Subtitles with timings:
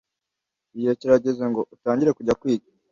[0.73, 2.67] igihe kirageze ngo utangire kujya kwiga